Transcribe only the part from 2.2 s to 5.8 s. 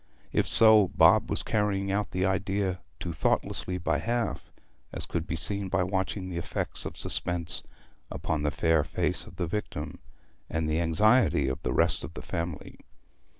idea too thoughtlessly by half, as could be seen